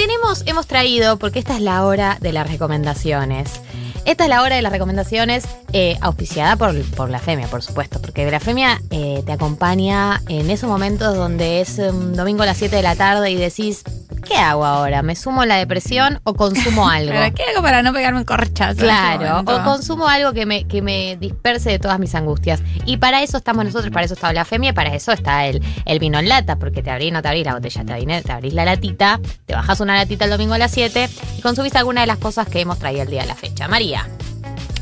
tenemos, 0.00 0.44
hemos 0.46 0.66
traído, 0.66 1.18
porque 1.18 1.38
esta 1.38 1.54
es 1.54 1.60
la 1.60 1.84
hora 1.84 2.16
de 2.22 2.32
las 2.32 2.50
recomendaciones. 2.50 3.60
Esta 4.06 4.24
es 4.24 4.30
la 4.30 4.40
hora 4.40 4.56
de 4.56 4.62
las 4.62 4.72
recomendaciones 4.72 5.44
eh, 5.74 5.98
auspiciada 6.00 6.56
por, 6.56 6.74
por 6.92 7.10
la 7.10 7.18
Femia, 7.18 7.48
por 7.48 7.62
supuesto, 7.62 8.00
porque 8.00 8.30
la 8.30 8.40
Femia 8.40 8.80
eh, 8.88 9.22
te 9.26 9.32
acompaña 9.32 10.22
en 10.26 10.48
esos 10.48 10.70
momentos 10.70 11.14
donde 11.14 11.60
es 11.60 11.78
un 11.78 12.14
domingo 12.14 12.44
a 12.44 12.46
las 12.46 12.56
7 12.56 12.76
de 12.76 12.82
la 12.82 12.96
tarde 12.96 13.30
y 13.30 13.36
decís, 13.36 13.84
¿qué 14.20 14.36
hago 14.36 14.64
ahora? 14.64 15.02
¿Me 15.02 15.16
sumo 15.16 15.42
a 15.42 15.46
la 15.46 15.56
depresión 15.56 16.20
o 16.24 16.34
consumo 16.34 16.88
algo? 16.90 17.12
¿Qué 17.34 17.42
hago 17.44 17.62
para 17.62 17.82
no 17.82 17.92
pegarme 17.92 18.20
un 18.20 18.24
corchazo? 18.24 18.78
Claro, 18.80 19.40
o 19.40 19.64
consumo 19.64 20.08
algo 20.08 20.32
que 20.32 20.46
me, 20.46 20.66
que 20.66 20.82
me 20.82 21.16
disperse 21.16 21.70
de 21.70 21.78
todas 21.78 21.98
mis 21.98 22.14
angustias. 22.14 22.62
Y 22.86 22.98
para 22.98 23.22
eso 23.22 23.36
estamos 23.36 23.64
nosotros, 23.64 23.92
para 23.92 24.04
eso 24.04 24.14
está 24.14 24.32
la 24.32 24.44
femia, 24.44 24.72
para 24.72 24.94
eso 24.94 25.12
está 25.12 25.46
el, 25.46 25.62
el 25.84 25.98
vino 25.98 26.18
en 26.18 26.28
lata, 26.28 26.56
porque 26.56 26.82
te 26.82 26.90
abrís, 26.90 27.12
no 27.12 27.22
te 27.22 27.28
abrís 27.28 27.46
la 27.46 27.54
botella, 27.54 27.84
te 27.84 27.92
abrís, 27.92 28.22
te 28.22 28.32
abrís 28.32 28.54
la 28.54 28.64
latita, 28.64 29.20
te 29.46 29.54
bajas 29.54 29.80
una 29.80 29.94
latita 29.94 30.24
el 30.24 30.30
domingo 30.30 30.54
a 30.54 30.58
las 30.58 30.70
7 30.72 31.08
y 31.38 31.40
consumís 31.42 31.74
alguna 31.76 32.02
de 32.02 32.06
las 32.06 32.18
cosas 32.18 32.48
que 32.48 32.60
hemos 32.60 32.78
traído 32.78 33.02
el 33.02 33.10
día 33.10 33.22
de 33.22 33.28
la 33.28 33.34
fecha. 33.34 33.68
María. 33.68 34.06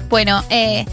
Bueno, 0.08 0.42
eh, 0.48 0.86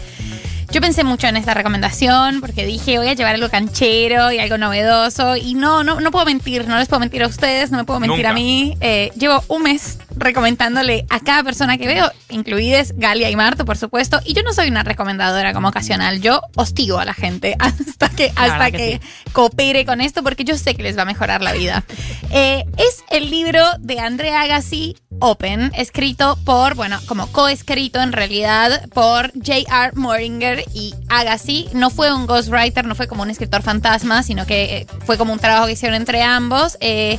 yo 0.70 0.80
pensé 0.80 1.04
mucho 1.04 1.26
en 1.26 1.36
esta 1.36 1.54
recomendación 1.54 2.40
porque 2.40 2.66
dije 2.66 2.98
voy 2.98 3.08
a 3.08 3.14
llevar 3.14 3.34
algo 3.34 3.48
canchero 3.48 4.32
y 4.32 4.38
algo 4.38 4.58
novedoso 4.58 5.36
y 5.36 5.54
no, 5.54 5.84
no, 5.84 6.00
no 6.00 6.10
puedo 6.10 6.26
mentir, 6.26 6.66
no 6.66 6.78
les 6.78 6.88
puedo 6.88 7.00
mentir 7.00 7.22
a 7.22 7.26
ustedes, 7.26 7.70
no 7.70 7.78
me 7.78 7.84
puedo 7.84 8.00
mentir 8.00 8.18
Nunca. 8.18 8.30
a 8.30 8.34
mí. 8.34 8.76
Eh, 8.80 9.10
llevo 9.16 9.42
un 9.48 9.62
mes 9.62 9.98
recomendándole 10.16 11.06
a 11.10 11.20
cada 11.20 11.42
persona 11.44 11.78
que 11.78 11.86
veo, 11.86 12.10
incluidas 12.30 12.94
Galia 12.96 13.30
y 13.30 13.36
Marto, 13.36 13.64
por 13.64 13.76
supuesto, 13.76 14.20
y 14.24 14.34
yo 14.34 14.42
no 14.42 14.52
soy 14.52 14.68
una 14.68 14.82
recomendadora 14.82 15.52
como 15.52 15.68
ocasional, 15.68 16.20
yo 16.20 16.40
hostigo 16.56 16.98
a 16.98 17.04
la 17.04 17.14
gente 17.14 17.56
hasta 17.58 18.08
que, 18.08 18.32
hasta 18.34 18.70
que 18.70 18.76
que, 18.76 19.00
coopere 19.32 19.84
con 19.84 20.00
esto 20.00 20.22
porque 20.22 20.44
yo 20.44 20.56
sé 20.56 20.74
que 20.74 20.82
les 20.82 20.96
va 20.96 21.02
a 21.02 21.06
mejorar 21.06 21.42
la 21.42 21.52
vida. 21.52 21.84
Eh, 22.32 22.64
es 22.76 23.04
el 23.10 23.30
libro 23.30 23.62
de 23.78 24.00
Andrea 24.00 24.42
Agassi, 24.42 24.96
Open, 25.20 25.70
escrito 25.74 26.36
por, 26.44 26.74
bueno, 26.74 26.98
como 27.06 27.28
coescrito 27.28 28.00
en 28.02 28.12
realidad 28.12 28.88
por 28.90 29.32
J.R. 29.32 29.92
Moringer 29.94 30.64
y 30.74 30.92
Agassi. 31.08 31.68
No 31.72 31.88
fue 31.88 32.12
un 32.12 32.26
ghostwriter, 32.26 32.84
no 32.84 32.94
fue 32.94 33.06
como 33.06 33.22
un 33.22 33.30
escritor 33.30 33.62
fantasma, 33.62 34.22
sino 34.22 34.44
que 34.44 34.64
eh, 34.64 34.86
fue 35.06 35.16
como 35.16 35.32
un 35.32 35.38
trabajo 35.38 35.66
que 35.66 35.72
hicieron 35.72 35.96
entre 35.96 36.22
ambos. 36.22 36.76
Eh, 36.80 37.18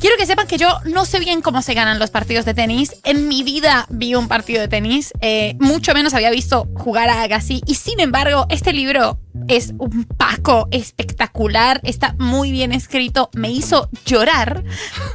Quiero 0.00 0.16
que 0.18 0.26
sepan 0.26 0.46
que 0.46 0.58
yo 0.58 0.68
no 0.84 1.04
sé 1.04 1.18
bien 1.18 1.40
cómo 1.40 1.62
se 1.62 1.74
ganan 1.74 1.98
los 1.98 2.10
partidos 2.10 2.44
de 2.44 2.54
tenis. 2.54 2.94
En 3.04 3.28
mi 3.28 3.42
vida 3.42 3.86
vi 3.88 4.14
un 4.14 4.28
partido 4.28 4.60
de 4.60 4.68
tenis. 4.68 5.12
eh, 5.20 5.56
mucho 5.60 5.94
menos 5.94 6.14
había 6.14 6.30
visto 6.30 6.68
jugar 6.74 7.08
a 7.08 7.22
Agassi. 7.22 7.62
Y 7.66 7.76
sin 7.76 8.00
embargo, 8.00 8.46
este 8.50 8.72
libro 8.72 9.18
es 9.48 9.72
un 9.78 10.04
paco 10.04 10.68
espectacular. 10.70 11.80
Está 11.84 12.14
muy 12.18 12.50
bien 12.52 12.72
escrito. 12.72 13.30
Me 13.34 13.50
hizo 13.50 13.88
llorar 14.06 14.62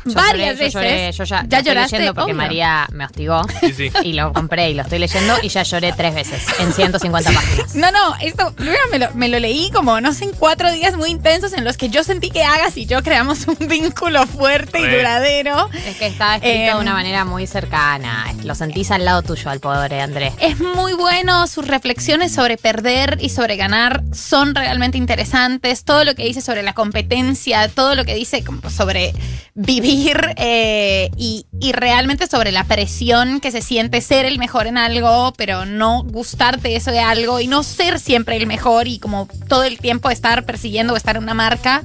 Yo 0.06 0.14
varias 0.14 0.58
lloré, 0.58 0.70
yo 0.70 0.80
veces. 0.80 0.92
lloré, 0.92 1.12
yo 1.12 1.24
ya, 1.24 1.46
¿Ya 1.48 1.58
estoy 1.60 1.74
lloraste? 1.74 1.98
leyendo 1.98 2.14
porque 2.16 2.32
Obvio. 2.34 2.36
María 2.44 2.88
me 2.92 3.06
hostigó. 3.06 3.42
Sí, 3.62 3.74
sí. 3.74 3.92
Y 4.04 4.14
lo 4.14 4.34
compré 4.34 4.70
y 4.72 4.74
lo 4.74 4.84
estoy 4.84 5.00
leyendo 5.00 5.36
y 5.42 5.50
ya 5.50 5.64
lloré 5.64 5.94
tres 5.94 6.14
veces 6.16 6.44
en 6.60 6.74
150 6.74 7.32
páginas. 7.32 7.76
No, 7.76 7.92
no, 7.92 8.16
esto 8.22 8.54
primero 8.56 8.80
me 8.92 9.00
lo, 9.00 9.12
me 9.16 9.28
lo 9.30 9.40
leí 9.40 9.70
como, 9.72 10.00
no 10.02 10.14
sé, 10.14 10.26
en 10.26 10.32
cuatro 10.32 10.72
días 10.72 10.96
muy 10.98 11.10
intensos 11.10 11.54
en 11.54 11.64
los 11.64 11.78
que 11.78 11.90
yo 11.90 12.04
sentí 12.04 12.30
que 12.30 12.44
Agassi 12.44 12.82
y 12.82 12.86
yo 12.86 13.02
creamos 13.04 13.48
un 13.48 13.68
vínculo 13.68 14.26
fuerte 14.28 14.80
y 14.80 14.84
duradero. 14.84 15.70
Es 15.88 15.98
que 15.98 16.08
está 16.08 16.36
escrito 16.36 16.50
Em, 16.60 16.76
de 16.76 16.82
una 16.82 16.94
manera 16.94 17.26
muy 17.26 17.48
cercana. 17.48 18.26
Lo 18.44 18.56
sentís 18.56 18.92
al 18.92 19.06
lado 19.06 19.22
tuyo, 19.22 19.50
al 19.50 19.60
pobre 19.60 20.02
Andrés. 20.02 20.34
Es 20.40 20.60
muy 20.60 20.94
bueno, 20.94 21.48
sus 21.48 21.68
reflexiones 21.68 22.34
sobre 22.34 22.58
perder 22.58 23.18
y 23.22 23.30
sobre 23.30 23.56
ganar 23.56 24.04
son 24.14 24.56
realmente 24.56 24.98
interesantes. 24.98 25.84
Todo 25.84 26.04
lo 26.04 26.16
que 26.16 26.24
dice 26.24 26.42
sobre 26.42 26.64
la 26.64 26.74
competencia, 26.74 27.68
todo 27.70 27.96
lo 27.96 28.06
que 28.06 28.16
dice 28.16 28.44
como 28.44 28.70
sobre 28.70 29.14
vivir 29.56 30.34
eh, 30.38 31.10
y, 31.18 31.46
y 31.60 31.72
realmente 31.72 32.28
sobre 32.28 32.52
la 32.52 32.64
presión 32.64 33.40
que 33.40 33.52
se 33.52 33.62
siente 33.62 34.02
ser 34.02 34.26
el 34.26 34.40
mejor 34.40 34.68
en 34.68 34.78
algo, 34.78 35.34
pero 35.38 35.66
no 35.66 36.04
gustarte 36.04 36.76
eso 36.76 36.92
de 36.92 37.00
algo 37.00 37.40
y 37.40 37.48
no 37.48 37.64
ser 37.64 38.00
siempre 38.00 38.38
el 38.38 38.48
mejor 38.48 38.88
y 38.88 39.00
como 39.00 39.28
todo 39.48 39.64
el 39.64 39.78
tiempo 39.80 40.10
estar 40.10 40.46
persiguiendo 40.46 40.94
o 40.94 40.98
estar 40.98 41.18
en 41.18 41.24
una 41.24 41.34
marca. 41.34 41.84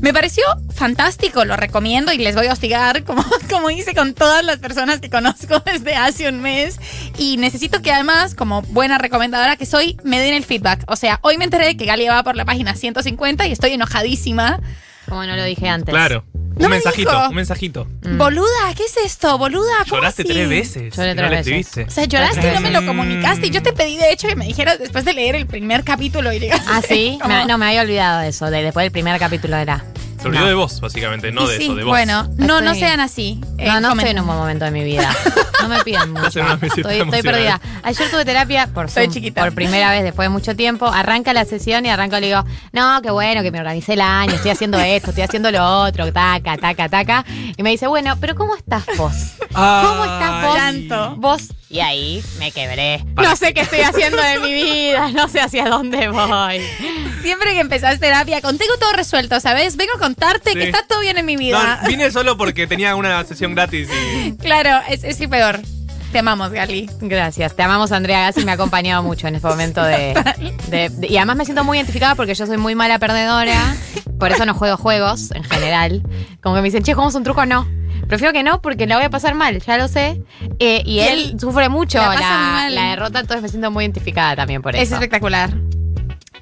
Me 0.00 0.12
pareció 0.12 0.44
fantástico, 0.74 1.44
lo 1.44 1.56
recomiendo 1.56 2.12
y 2.12 2.18
les 2.18 2.34
voy 2.34 2.46
a 2.46 2.52
hostigar 2.52 3.04
como, 3.04 3.24
como 3.50 3.70
hice 3.70 3.94
con 3.94 4.14
todas 4.14 4.44
las 4.44 4.58
personas 4.58 5.00
que 5.00 5.10
conozco 5.10 5.60
desde 5.64 5.94
hace 5.94 6.28
un 6.28 6.40
mes. 6.40 6.78
Y 7.18 7.36
necesito 7.38 7.82
que 7.82 7.92
además, 7.92 8.34
como 8.34 8.62
buena 8.62 8.98
recomendadora 8.98 9.56
que 9.56 9.66
soy, 9.66 9.96
me 10.04 10.20
den 10.20 10.34
el 10.34 10.44
feedback. 10.44 10.84
O 10.88 10.96
sea, 10.96 11.18
hoy 11.22 11.38
me 11.38 11.44
enteré 11.44 11.66
de 11.66 11.76
que 11.76 11.86
Galia 11.86 12.12
va 12.12 12.22
por 12.22 12.36
la 12.36 12.44
página 12.44 12.74
150 12.74 13.46
y 13.46 13.52
estoy 13.52 13.72
enojadísima. 13.72 14.60
Como 15.08 15.24
no 15.24 15.36
lo 15.36 15.44
dije 15.44 15.68
antes. 15.68 15.92
Claro. 15.92 16.24
No 16.56 16.64
un 16.64 16.70
me 16.70 16.76
mensajito, 16.76 17.10
dijo. 17.10 17.28
un 17.28 17.34
mensajito. 17.34 17.86
Mm. 18.02 18.18
Boluda, 18.18 18.74
¿qué 18.76 18.84
es 18.84 18.96
esto? 19.04 19.36
Boluda, 19.38 19.72
¿cómo 19.88 19.96
Lloraste 19.96 20.22
así? 20.22 20.32
tres 20.32 20.48
veces. 20.48 20.96
Lloré 20.96 21.14
tres 21.14 21.16
no 21.16 21.22
le 21.22 21.28
veces. 21.28 21.46
escribiste. 21.46 21.82
O 21.84 21.90
sea, 21.90 22.04
lloraste 22.06 22.48
y 22.50 22.54
no 22.54 22.60
me 22.60 22.70
lo 22.70 22.86
comunicaste. 22.86 23.46
Y 23.46 23.50
yo 23.50 23.62
te 23.62 23.72
pedí, 23.72 23.96
de 23.98 24.10
hecho, 24.12 24.26
que 24.26 24.36
me 24.36 24.46
dijeras 24.46 24.78
después 24.78 25.04
de 25.04 25.12
leer 25.12 25.34
el 25.34 25.46
primer 25.46 25.84
capítulo 25.84 26.32
y 26.32 26.38
digas. 26.38 26.62
Ah, 26.66 26.80
sí. 26.88 27.18
Me- 27.28 27.44
no, 27.46 27.58
me 27.58 27.66
había 27.66 27.82
olvidado 27.82 28.20
de 28.22 28.28
eso. 28.28 28.50
De, 28.50 28.62
después 28.62 28.84
del 28.84 28.92
primer 28.92 29.18
capítulo 29.18 29.56
era. 29.56 29.84
Se 30.26 30.30
olvidó 30.30 30.42
No. 30.42 30.48
de 30.48 30.54
vos, 30.54 30.80
básicamente, 30.80 31.32
no 31.32 31.44
Y 31.44 31.48
de 31.52 31.56
sí, 31.58 31.64
eso, 31.64 31.74
de 31.74 31.84
vos. 31.84 31.90
bueno, 31.90 32.28
no, 32.36 32.60
no 32.60 32.74
sean 32.74 33.00
así. 33.00 33.40
Eh, 33.58 33.66
No, 33.66 33.80
no 33.80 33.92
estoy 33.92 34.10
en 34.10 34.20
un 34.20 34.26
buen 34.26 34.38
momento 34.38 34.64
de 34.64 34.70
mi 34.70 34.84
vida. 34.84 35.10
No 35.62 35.68
me 35.70 35.82
pidan 35.82 36.12
mucho. 36.12 36.44
Meseta 36.44 36.66
Estoy, 36.66 37.00
estoy 37.00 37.22
perdida. 37.22 37.60
Ayer 37.82 38.10
tuve 38.10 38.24
terapia 38.24 38.68
por 38.68 38.88
Zoom, 38.88 39.10
chiquita. 39.10 39.42
por 39.42 39.52
primera 39.54 39.90
vez 39.90 40.04
después 40.04 40.26
de 40.26 40.28
mucho 40.28 40.54
tiempo. 40.54 40.86
Arranca 40.86 41.32
la 41.32 41.44
sesión 41.44 41.84
y 41.86 41.88
arranco 41.88 42.16
y 42.18 42.20
le 42.20 42.26
digo, 42.28 42.44
no, 42.72 43.00
qué 43.02 43.10
bueno 43.10 43.42
que 43.42 43.50
me 43.50 43.58
organicé 43.58 43.94
el 43.94 44.02
año, 44.02 44.34
estoy 44.34 44.50
haciendo 44.52 44.78
esto, 44.78 45.10
estoy 45.10 45.24
haciendo 45.24 45.50
lo 45.50 45.64
otro, 45.82 46.12
taca, 46.12 46.56
taca, 46.58 46.88
taca. 46.88 47.24
Y 47.56 47.62
me 47.64 47.70
dice, 47.70 47.86
bueno, 47.88 48.16
pero 48.20 48.36
¿cómo 48.36 48.54
estás 48.54 48.84
vos? 48.96 49.12
¿Cómo 49.52 50.04
estás 50.04 50.42
vos? 50.44 50.56
Llanto. 50.56 51.16
Vos. 51.16 51.48
Y 51.68 51.80
ahí 51.80 52.22
me 52.38 52.52
quebré. 52.52 53.04
Para. 53.14 53.30
No 53.30 53.36
sé 53.36 53.52
qué 53.52 53.62
estoy 53.62 53.80
haciendo 53.80 54.22
de 54.22 54.38
mi 54.38 54.52
vida, 54.52 55.10
no 55.10 55.26
sé 55.28 55.40
hacia 55.40 55.64
dónde 55.68 56.08
voy. 56.08 56.60
Siempre 57.22 57.54
que 57.54 57.60
empezás 57.60 57.98
terapia, 57.98 58.40
con 58.40 58.56
tengo 58.56 58.76
todo 58.78 58.92
resuelto, 58.92 59.40
¿sabes? 59.40 59.76
Vengo 59.76 59.94
a 59.96 59.98
contarte 59.98 60.52
Sí. 60.52 60.58
que 60.58 60.64
está 60.66 60.86
todo 60.86 61.00
bien 61.00 61.18
en 61.18 61.26
mi 61.26 61.36
vida. 61.36 61.80
No, 61.82 61.88
vine 61.88 62.10
solo 62.12 62.36
porque 62.36 62.66
tenía 62.68 62.94
una 62.94 63.22
sesión 63.24 63.54
gratis 63.54 63.88
y. 63.90 64.32
Claro, 64.40 64.80
es, 64.88 65.02
es 65.02 65.20
el 65.20 65.28
peor. 65.28 65.60
Te 66.12 66.20
amamos, 66.20 66.50
Gali. 66.52 66.88
Gracias, 67.00 67.56
te 67.56 67.62
amamos 67.64 67.90
Andrea 67.90 68.20
Gassi, 68.20 68.44
me 68.44 68.52
ha 68.52 68.54
acompañado 68.54 69.02
mucho 69.02 69.26
en 69.26 69.34
este 69.34 69.48
momento 69.48 69.82
de, 69.82 70.14
de- 70.68 70.88
de- 70.88 71.06
Y 71.08 71.16
además 71.16 71.36
me 71.36 71.44
siento 71.44 71.64
muy 71.64 71.78
identificada 71.78 72.14
porque 72.14 72.34
yo 72.34 72.46
soy 72.46 72.58
muy 72.58 72.76
mala 72.76 73.00
perdedora, 73.00 73.74
por 74.20 74.30
eso 74.30 74.46
no 74.46 74.54
juego 74.54 74.76
juegos 74.76 75.32
en 75.32 75.42
general. 75.42 76.02
Como 76.40 76.54
que 76.54 76.62
me 76.62 76.68
dicen, 76.68 76.84
che, 76.84 76.94
¿jugamos 76.94 77.16
un 77.16 77.24
truco? 77.24 77.44
No. 77.44 77.66
Prefiero 78.08 78.32
que 78.32 78.42
no 78.42 78.60
porque 78.62 78.86
la 78.86 78.96
voy 78.96 79.04
a 79.04 79.10
pasar 79.10 79.34
mal, 79.34 79.60
ya 79.60 79.78
lo 79.78 79.88
sé. 79.88 80.20
Eh, 80.58 80.82
y, 80.84 80.94
Y 80.94 81.00
él, 81.00 81.30
él 81.32 81.40
sufre 81.40 81.68
mucho 81.68 81.98
la 81.98 82.14
la, 82.14 82.68
la 82.70 82.90
derrota, 82.90 83.20
entonces 83.20 83.42
me 83.42 83.48
siento 83.48 83.70
muy 83.70 83.84
identificada 83.84 84.36
también 84.36 84.62
por 84.62 84.74
Es 84.76 84.82
eso. 84.82 84.94
espectacular. 84.94 85.50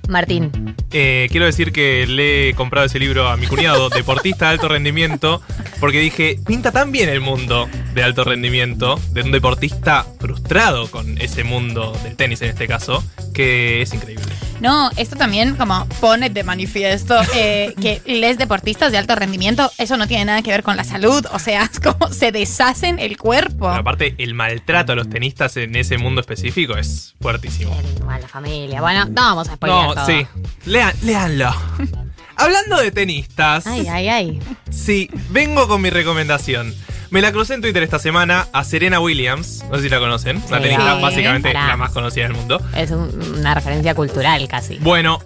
Martín. 0.09 0.75
Eh, 0.93 1.29
quiero 1.31 1.47
decir 1.47 1.73
que 1.73 2.07
le 2.07 2.51
he 2.51 2.55
comprado 2.55 2.87
ese 2.87 2.99
libro 2.99 3.29
a 3.29 3.37
mi 3.39 3.47
cuñado, 3.47 3.89
deportista 3.89 4.47
de 4.47 4.53
alto 4.53 4.69
rendimiento, 4.69 5.41
porque 5.81 5.99
dije, 5.99 6.39
pinta 6.47 6.73
tan 6.73 6.93
bien 6.93 7.09
el 7.09 7.21
mundo 7.23 7.69
de 7.95 8.03
alto 8.03 8.23
rendimiento, 8.23 9.01
de 9.13 9.23
un 9.23 9.33
deportista 9.33 10.05
frustrado 10.21 10.91
con 10.91 11.17
ese 11.23 11.43
mundo 11.43 11.97
del 12.03 12.17
tenis 12.17 12.43
en 12.43 12.51
este 12.51 12.69
caso, 12.69 13.03
que 13.33 13.81
es 13.81 13.95
increíble. 13.95 14.27
No, 14.61 14.91
esto 14.97 15.17
también 15.17 15.57
como 15.57 15.87
pone 16.01 16.31
de 16.31 16.43
manifiesto 16.45 17.17
eh, 17.35 17.75
que 17.81 18.01
les 18.07 18.39
deportistas 18.39 18.93
de 18.93 18.99
alto 18.99 19.15
rendimiento, 19.15 19.71
eso 19.79 19.97
no 19.97 20.07
tiene 20.07 20.25
nada 20.27 20.43
que 20.43 20.51
ver 20.51 20.63
con 20.63 20.77
la 20.77 20.85
salud. 20.85 21.25
O 21.33 21.39
sea, 21.39 21.65
es 21.65 21.81
como 21.81 22.13
se 22.13 22.33
deshacen 22.33 22.99
el 22.99 23.17
cuerpo. 23.19 23.69
Pero 23.69 23.81
aparte, 23.81 24.15
el 24.19 24.35
maltrato 24.35 24.93
a 24.93 24.95
los 24.95 25.09
tenistas 25.11 25.57
en 25.57 25.75
ese 25.77 25.99
mundo 25.99 26.21
específico 26.21 26.77
es 26.77 27.15
fuertísimo. 27.21 27.77
A 28.09 28.19
la 28.19 28.29
familia. 28.29 28.81
Bueno, 28.81 29.05
no 29.07 29.13
vamos 29.23 29.49
a 29.49 29.55
spoilear 29.57 29.89
No, 29.89 29.95
todo. 29.95 30.07
sí. 30.07 30.27
Lean, 30.67 30.93
léanlo. 31.03 31.53
Hablando 32.37 32.79
de 32.79 32.91
tenistas, 32.91 33.65
Ay, 33.67 33.87
ay, 33.89 34.09
ay. 34.09 34.41
sí, 34.69 35.09
vengo 35.31 35.69
con 35.69 35.81
mi 35.81 35.91
recomendación. 35.91 36.75
Me 37.15 37.21
la 37.23 37.31
crucé 37.31 37.55
en 37.55 37.61
Twitter 37.61 37.81
esta 37.85 38.01
semana 38.01 38.49
a 38.53 38.65
Serena 38.65 38.99
Williams. 38.99 39.65
No 39.71 39.77
sé 39.77 39.85
si 39.85 39.89
la 39.89 40.01
conocen. 40.01 40.41
Sí. 40.43 40.49
tenista 40.61 40.97
Sí. 40.97 41.03
básicamente 41.03 41.53
Pará. 41.53 41.69
la 41.69 41.77
más 41.77 41.93
conocida 41.93 42.25
del 42.25 42.33
mundo. 42.35 42.61
Es 42.77 42.91
un- 42.91 43.37
una 43.39 43.55
referencia 43.55 43.95
cultural 43.95 44.49
casi. 44.49 44.79
Bueno, 44.79 45.21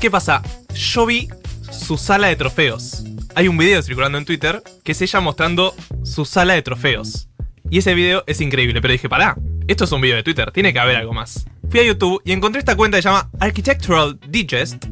¿qué 0.00 0.10
pasa? 0.10 0.42
Yo 0.74 1.04
vi 1.04 1.28
su 1.70 1.98
sala 1.98 2.28
de 2.28 2.36
trofeos. 2.36 3.04
Hay 3.34 3.46
un 3.46 3.58
video 3.58 3.82
circulando 3.82 4.16
en 4.16 4.24
Twitter 4.24 4.62
que 4.84 4.92
es 4.92 5.02
ella 5.02 5.20
mostrando 5.20 5.74
su 6.02 6.24
sala 6.24 6.54
de 6.54 6.62
trofeos. 6.62 7.28
Y 7.68 7.76
ese 7.78 7.92
video 7.92 8.24
es 8.26 8.40
increíble, 8.40 8.80
pero 8.80 8.92
dije, 8.92 9.10
pará, 9.10 9.36
esto 9.66 9.84
es 9.84 9.92
un 9.92 10.00
video 10.00 10.16
de 10.16 10.22
Twitter, 10.22 10.50
tiene 10.50 10.72
que 10.72 10.78
haber 10.78 10.96
algo 10.96 11.12
más. 11.12 11.44
Fui 11.70 11.80
a 11.80 11.84
YouTube 11.84 12.22
y 12.24 12.32
encontré 12.32 12.60
esta 12.60 12.74
cuenta 12.74 12.96
que 12.96 13.02
se 13.02 13.08
llama 13.10 13.28
Architectural 13.38 14.18
Digest 14.26 14.86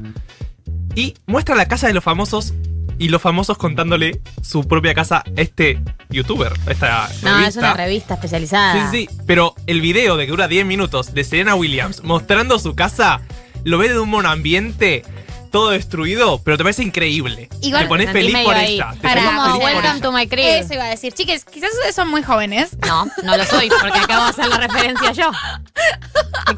y 0.95 1.15
muestra 1.27 1.55
la 1.55 1.67
casa 1.67 1.87
de 1.87 1.95
los 1.95 2.05
famosos 2.05 2.53
y 2.99 3.09
los 3.09 3.21
famosos 3.23 3.59
contándole 3.59 4.21
su 4.43 4.67
propia 4.67 4.95
casa 4.95 5.19
a 5.19 5.41
este 5.41 5.81
youtuber, 6.11 6.53
a 6.67 6.71
esta 6.73 7.09
No, 7.23 7.31
es 7.31 7.41
revista. 7.41 7.61
una 7.61 7.75
revista 7.75 8.15
especializada. 8.15 8.91
Sí, 8.91 9.07
sí. 9.09 9.17
Pero 9.27 9.55
el 9.67 9.81
video 9.81 10.17
de 10.17 10.25
que 10.27 10.31
dura 10.31 10.49
10 10.49 10.65
minutos 10.67 11.13
de 11.15 11.25
Serena 11.25 11.55
Williams 11.55 12.03
mostrando 12.05 12.59
su 12.59 12.75
casa, 12.75 13.21
lo 13.65 13.79
ve 13.79 13.89
de 13.91 13.99
un 13.99 14.09
monoambiente 14.09 15.05
todo 15.53 15.71
destruido, 15.71 16.43
pero 16.43 16.59
te 16.59 16.65
parece 16.65 16.83
increíble. 16.83 17.49
Igual 17.63 17.85
te 17.85 17.89
pones 17.89 18.11
feliz 18.13 18.37
por 18.45 18.55
ahí. 18.55 18.75
ella. 18.75 18.91
Te 18.93 18.99
Para, 19.01 19.25
como 19.25 19.57
Welcome 19.65 20.01
to 20.01 20.13
my 20.13 20.27
crib. 20.27 20.45
Eso 20.45 20.75
iba 20.75 20.85
a 20.85 20.89
decir. 20.89 21.13
Chiques, 21.15 21.45
quizás 21.45 21.71
ustedes 21.73 21.95
son 21.95 22.09
muy 22.09 22.23
jóvenes. 22.23 22.77
No, 22.87 23.07
no 23.23 23.37
lo 23.37 23.45
soy, 23.47 23.71
porque 23.81 23.99
acabo 23.99 24.25
de 24.25 24.31
hacer 24.31 24.49
la 24.49 24.59
referencia 24.59 25.13
yo. 25.13 25.31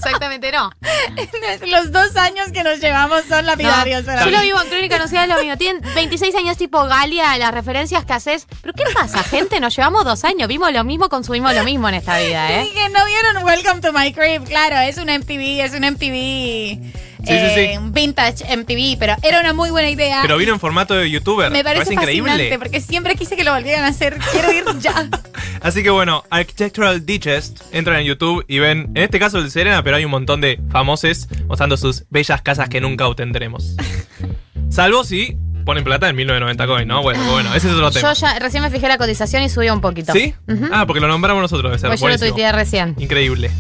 Exactamente 0.05 0.53
no. 0.53 0.71
Los 1.67 1.93
dos 1.93 2.17
años 2.17 2.51
que 2.53 2.63
nos 2.63 2.81
llevamos 2.81 3.23
son 3.29 3.47
lapidarios. 3.47 4.05
No, 4.05 4.25
yo 4.25 4.31
lo 4.31 4.41
vivo 4.43 4.61
en 4.63 4.69
Crónica 4.69 4.97
Anunciada, 4.97 5.25
es 5.27 5.31
lo 5.31 5.41
mismo. 5.41 5.57
Tienen 5.57 5.83
26 5.95 6.35
años 6.35 6.57
tipo 6.57 6.85
Galia, 6.85 7.37
las 7.39 7.53
referencias 7.53 8.05
que 8.05 8.13
haces. 8.13 8.47
¿Pero 8.63 8.75
qué 8.75 8.85
pasa, 8.95 9.23
gente? 9.23 9.61
Nos 9.61 9.75
llevamos 9.77 10.05
dos 10.05 10.25
años, 10.25 10.49
vimos 10.49 10.73
lo 10.73 10.85
mismo, 10.85 11.09
consumimos 11.09 11.55
lo 11.55 11.65
mismo 11.65 11.89
en 11.89 11.97
esta 11.97 12.19
vida, 12.19 12.61
¿eh? 12.61 12.71
Que 12.73 12.89
no 12.89 13.05
vieron 13.05 13.45
Welcome 13.45 13.81
to 13.81 13.93
My 13.93 14.13
Crib, 14.13 14.45
claro, 14.45 14.77
es 14.79 14.99
una 14.99 15.19
MTV, 15.19 15.65
es 15.65 15.73
una 15.73 15.91
MTV. 15.91 17.08
Sí, 17.27 17.35
sí, 17.39 17.55
sí. 17.55 17.79
vintage 17.91 18.57
MTV, 18.57 18.99
pero 18.99 19.15
era 19.23 19.41
una 19.41 19.53
muy 19.53 19.71
buena 19.71 19.91
idea. 19.91 20.21
Pero 20.23 20.37
vino 20.37 20.53
en 20.53 20.61
formato 20.61 20.95
de 20.95 21.11
youtuber. 21.11 21.51
me 21.51 21.65
parece 21.65 21.95
increíble. 21.95 22.31
fascinante 22.31 22.59
porque 22.59 22.81
siempre 22.81 23.15
quise 23.17 23.37
que 23.37 23.45
lo 23.45 23.53
volvieran 23.53 23.85
a 23.85 23.89
hacer. 23.89 24.19
Quiero 24.33 24.53
ir 24.53 24.65
ya. 24.81 25.09
Así 25.61 25.83
que 25.83 25.91
bueno, 25.91 26.25
Architectural 26.31 27.05
Digest, 27.05 27.63
entran 27.73 28.01
en 28.01 28.07
YouTube 28.07 28.45
y 28.47 28.59
ven, 28.59 28.91
en 28.95 29.03
este 29.03 29.19
caso 29.19 29.39
el 29.39 29.45
de 29.45 29.51
Serena, 29.51 29.83
pero 29.83 29.97
hay 29.97 30.05
un 30.05 30.11
montón 30.11 30.41
de 30.41 30.61
famosos 30.71 31.29
mostrando 31.47 31.77
sus 31.77 32.05
bellas 32.11 32.43
casas 32.43 32.69
que 32.69 32.81
nunca 32.81 33.07
obtendremos. 33.07 33.75
Salvo 34.71 35.05
si 35.05 35.37
ponen 35.65 35.85
plata 35.85 36.09
en 36.09 36.17
1990 36.17 36.67
coin, 36.67 36.89
¿no? 36.89 37.03
Bueno, 37.03 37.23
bueno, 37.31 37.55
ese 37.55 37.69
es 37.69 37.75
otro 37.75 37.91
tema. 37.91 38.15
Yo 38.15 38.21
ya 38.21 38.39
recién 38.39 38.63
me 38.63 38.71
fijé 38.71 38.89
la 38.89 38.97
cotización 38.97 39.43
y 39.43 39.51
subió 39.51 39.75
un 39.75 39.81
poquito. 39.81 40.13
¿Sí? 40.13 40.35
Ah, 40.73 40.87
porque 40.87 41.01
lo 41.01 41.09
nombramos 41.09 41.43
nosotros, 41.43 41.71
debe 41.71 41.79
ser. 41.79 41.89
Pues 41.91 42.01
yo 42.01 42.09
lo 42.09 42.19
tuiteé 42.19 42.53
recién. 42.53 42.95
Increíble. 42.99 43.51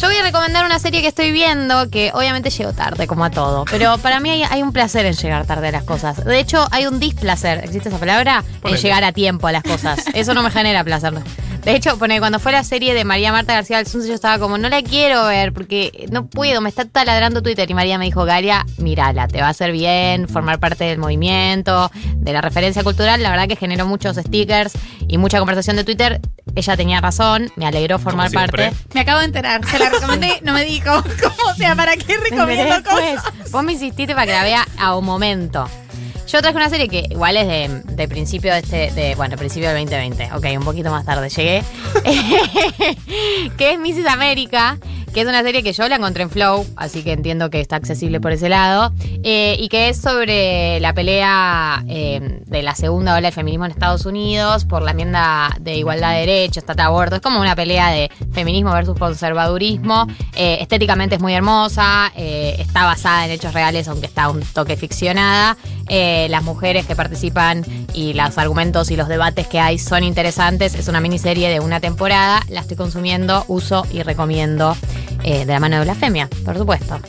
Yo 0.00 0.08
voy 0.08 0.16
a 0.16 0.22
recomendar 0.22 0.64
una 0.64 0.78
serie 0.78 1.02
que 1.02 1.08
estoy 1.08 1.30
viendo, 1.30 1.88
que 1.88 2.10
obviamente 2.14 2.50
llego 2.50 2.72
tarde, 2.72 3.06
como 3.06 3.24
a 3.24 3.30
todo. 3.30 3.64
Pero 3.70 3.96
para 3.98 4.18
mí 4.20 4.28
hay, 4.30 4.42
hay 4.42 4.62
un 4.62 4.72
placer 4.72 5.06
en 5.06 5.14
llegar 5.14 5.46
tarde 5.46 5.68
a 5.68 5.72
las 5.72 5.84
cosas. 5.84 6.24
De 6.24 6.38
hecho, 6.38 6.66
hay 6.72 6.86
un 6.86 6.98
displacer, 6.98 7.58
¿existe 7.64 7.88
esa 7.88 7.98
palabra? 7.98 8.42
En 8.64 8.76
llegar 8.76 9.04
a 9.04 9.12
tiempo 9.12 9.46
a 9.46 9.52
las 9.52 9.62
cosas. 9.62 10.04
Eso 10.14 10.34
no 10.34 10.42
me 10.42 10.50
genera 10.50 10.82
placer. 10.82 11.14
De 11.64 11.74
hecho, 11.74 11.98
pone, 11.98 12.18
cuando 12.20 12.38
fue 12.38 12.52
la 12.52 12.62
serie 12.62 12.92
de 12.92 13.04
María 13.04 13.32
Marta 13.32 13.54
García 13.54 13.78
del 13.78 13.86
Sunce, 13.86 14.08
yo 14.08 14.14
estaba 14.14 14.38
como, 14.38 14.58
no 14.58 14.68
la 14.68 14.82
quiero 14.82 15.24
ver 15.24 15.54
porque 15.54 16.06
no 16.10 16.26
puedo, 16.26 16.60
me 16.60 16.68
está 16.68 16.84
taladrando 16.84 17.42
Twitter. 17.42 17.70
Y 17.70 17.72
María 17.72 17.96
me 17.96 18.04
dijo, 18.04 18.26
Galia, 18.26 18.66
mírala, 18.76 19.28
te 19.28 19.40
va 19.40 19.46
a 19.46 19.50
hacer 19.50 19.72
bien 19.72 20.28
formar 20.28 20.60
parte 20.60 20.84
del 20.84 20.98
movimiento, 20.98 21.90
de 22.16 22.32
la 22.34 22.42
referencia 22.42 22.84
cultural. 22.84 23.22
La 23.22 23.30
verdad 23.30 23.48
que 23.48 23.56
generó 23.56 23.86
muchos 23.86 24.16
stickers 24.16 24.74
y 25.08 25.16
mucha 25.16 25.38
conversación 25.38 25.76
de 25.76 25.84
Twitter. 25.84 26.20
Ella 26.54 26.76
tenía 26.76 27.00
razón, 27.00 27.50
me 27.56 27.66
alegró 27.66 27.98
formar 27.98 28.30
parte. 28.30 28.70
Me 28.92 29.00
acabo 29.00 29.20
de 29.20 29.24
enterar. 29.24 29.66
Se 29.66 29.78
la 29.78 29.88
recomendé, 29.88 30.40
no 30.42 30.52
me 30.52 30.64
dijo. 30.64 30.90
¿Cómo? 31.22 31.50
O 31.50 31.54
sea, 31.54 31.74
¿para 31.74 31.96
qué 31.96 32.14
recomiendo 32.18 32.82
cosas? 32.82 33.50
Vos 33.50 33.64
me 33.64 33.72
insististe 33.72 34.14
para 34.14 34.26
que 34.26 34.32
la 34.32 34.42
vea 34.42 34.68
a 34.78 34.94
un 34.96 35.06
momento. 35.06 35.66
Yo 36.34 36.42
traje 36.42 36.56
una 36.56 36.68
serie 36.68 36.88
que 36.88 37.06
igual 37.10 37.36
es 37.36 37.46
de, 37.96 38.08
principio 38.08 38.52
de 38.52 38.58
este, 38.58 38.90
de, 38.90 39.14
bueno, 39.14 39.36
principio 39.36 39.68
del 39.68 39.86
2020. 39.86 40.30
Ok, 40.34 40.46
un 40.58 40.64
poquito 40.64 40.90
más 40.90 41.04
tarde 41.06 41.28
llegué. 41.28 41.62
que 43.56 43.72
es 43.72 43.78
Mrs. 43.78 44.08
América, 44.08 44.76
que 45.12 45.20
es 45.20 45.28
una 45.28 45.44
serie 45.44 45.62
que 45.62 45.72
yo 45.72 45.86
la 45.86 45.94
encontré 45.94 46.24
en 46.24 46.30
Flow, 46.30 46.66
así 46.74 47.04
que 47.04 47.12
entiendo 47.12 47.50
que 47.50 47.60
está 47.60 47.76
accesible 47.76 48.20
por 48.20 48.32
ese 48.32 48.48
lado. 48.48 48.92
eh, 49.22 49.54
y 49.60 49.68
que 49.68 49.90
es 49.90 49.96
sobre 50.00 50.80
la 50.80 50.92
pelea 50.92 51.84
eh, 51.86 52.40
de 52.44 52.62
la 52.62 52.74
segunda 52.74 53.12
ola 53.12 53.28
del 53.28 53.32
feminismo 53.32 53.66
en 53.66 53.70
Estados 53.70 54.04
Unidos 54.04 54.64
por 54.64 54.82
la 54.82 54.90
enmienda 54.90 55.56
de 55.60 55.76
igualdad 55.76 56.14
de 56.14 56.26
derechos, 56.26 56.64
trata 56.64 56.86
aborto. 56.86 57.14
Es 57.14 57.22
como 57.22 57.40
una 57.40 57.54
pelea 57.54 57.92
de 57.92 58.10
feminismo 58.34 58.72
versus 58.72 58.98
conservadurismo. 58.98 60.06
Eh, 60.34 60.58
estéticamente 60.60 61.16
es 61.16 61.20
muy 61.20 61.32
hermosa, 61.32 62.12
eh, 62.16 62.56
está 62.58 62.84
basada 62.84 63.24
en 63.24 63.30
hechos 63.30 63.54
reales, 63.54 63.88
aunque 63.88 64.06
está 64.06 64.28
un 64.28 64.40
toque 64.42 64.76
ficcionada. 64.76 65.56
Eh, 65.88 66.26
las 66.30 66.42
mujeres 66.42 66.86
que 66.86 66.96
participan 66.96 67.64
y 67.92 68.14
los 68.14 68.36
argumentos 68.38 68.90
y 68.90 68.96
los 68.96 69.08
debates 69.08 69.46
que 69.46 69.60
hay 69.60 69.78
son 69.78 70.04
interesantes. 70.04 70.74
Es 70.74 70.88
una 70.88 71.00
miniserie 71.00 71.48
de 71.48 71.60
una 71.60 71.80
temporada. 71.80 72.42
La 72.48 72.60
estoy 72.60 72.76
consumiendo, 72.76 73.44
uso 73.48 73.86
y 73.92 74.02
recomiendo 74.02 74.76
de 75.22 75.46
la 75.46 75.58
mano 75.58 75.78
de 75.78 75.84
Blasfemia, 75.84 76.28
por 76.44 76.58
supuesto. 76.58 77.00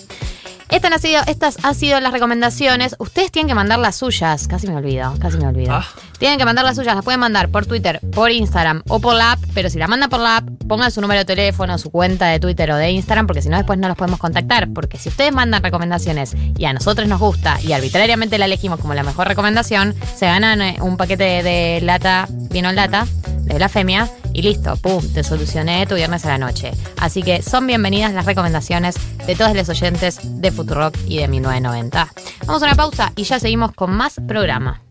Estas 0.70 0.92
han, 0.92 1.00
sido, 1.00 1.22
estas 1.28 1.64
han 1.64 1.76
sido 1.76 2.00
las 2.00 2.12
recomendaciones. 2.12 2.96
Ustedes 2.98 3.32
tienen 3.32 3.48
que 3.48 3.56
mandar 3.56 3.78
las 3.80 3.96
suyas. 3.98 4.48
Casi 4.48 4.68
me 4.68 4.76
olvido, 4.76 5.14
casi 5.20 5.38
me 5.38 5.48
olvido. 5.48 5.74
Ah. 5.74 5.86
Tienen 6.18 6.40
que 6.40 6.46
mandar 6.46 6.66
las 6.66 6.76
suyas. 6.76 6.96
Las 6.96 7.06
pueden 7.06 7.20
mandar 7.20 7.50
por 7.50 7.66
Twitter, 7.66 8.02
por 8.14 8.32
Instagram 8.32 8.82
o 8.90 9.00
por 9.00 9.14
la 9.14 9.34
app. 9.34 9.40
Pero 9.54 9.70
si 9.70 9.78
la 9.78 9.88
mandan 9.88 10.10
por 10.10 10.20
la 10.20 10.38
app, 10.38 10.50
pongan 10.68 10.92
su 10.92 11.02
número 11.02 11.20
de 11.20 11.26
teléfono, 11.26 11.78
su 11.78 11.92
cuenta 11.92 12.28
de 12.28 12.40
Twitter 12.40 12.72
o 12.72 12.78
de 12.78 12.92
Instagram, 12.92 13.28
porque 13.28 13.42
si 13.42 13.50
no, 13.50 13.58
después 13.58 13.80
no 13.80 13.88
los 13.88 13.98
podemos 13.98 14.20
contactar. 14.20 14.70
Porque 14.74 14.98
si 14.98 15.10
ustedes 15.10 15.32
mandan 15.32 15.64
recomendaciones 15.64 16.36
y 16.58 16.66
a 16.66 16.74
nosotros 16.74 17.08
nos 17.08 17.20
gusta 17.20 17.60
y 17.62 17.74
arbitrariamente 17.74 18.38
la 18.38 18.46
elegimos 18.46 18.80
como 18.80 18.94
la 18.94 19.04
mejor 19.04 19.28
recomendación, 19.28 19.96
se 20.16 20.26
ganan 20.26 20.62
eh, 20.62 20.78
un 20.82 20.98
paquete 20.98 21.44
de 21.44 21.80
lata, 21.82 22.28
vino 22.30 22.70
en 22.70 22.76
lata, 22.76 23.08
de 23.42 23.56
blasfemia. 23.56 24.10
Y 24.34 24.42
listo, 24.42 24.76
pum, 24.76 25.02
te 25.14 25.24
solucioné 25.24 25.88
tu 25.88 25.96
viernes 25.96 26.26
a 26.26 26.30
la 26.30 26.38
noche. 26.38 26.72
Así 26.98 27.24
que 27.24 27.42
son 27.42 27.68
bienvenidas 27.68 28.14
las 28.14 28.26
recomendaciones 28.26 28.96
de 29.26 29.36
todos 29.36 29.56
los 29.56 29.70
oyentes 29.70 30.20
de 30.24 30.52
Futurock 30.52 30.98
y 31.08 31.20
de 31.20 31.30
1990. 31.30 32.10
Vamos 32.46 32.62
a 32.62 32.66
una 32.66 32.76
pausa 32.76 33.14
y 33.16 33.24
ya 33.24 33.40
seguimos 33.40 33.72
con 33.72 33.92
más 33.92 34.16
programa. 34.28 34.85